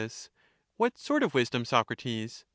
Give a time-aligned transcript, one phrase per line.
[0.77, 2.43] What sort of wisdom, Socrates?